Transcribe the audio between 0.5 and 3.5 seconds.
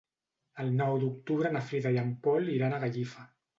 El nou d'octubre na Frida i en Pol iran a Gallifa.